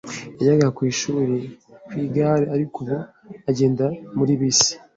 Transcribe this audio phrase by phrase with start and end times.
[0.37, 1.35] Yajyaga ku ishuri
[1.87, 2.97] ku igare, ariko ubu
[3.49, 3.85] agenda
[4.17, 4.73] muri bisi.